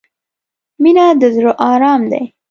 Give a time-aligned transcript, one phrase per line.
[0.81, 2.23] •مینه د زړۀ ارام دی.